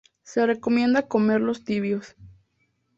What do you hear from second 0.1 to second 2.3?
Se recomienda comerlos tibios.